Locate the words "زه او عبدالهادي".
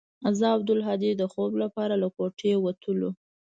0.37-1.11